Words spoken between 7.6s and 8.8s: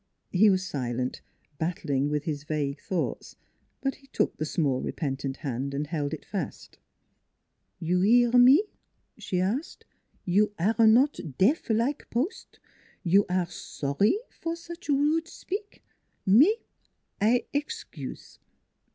"You 'ear me?"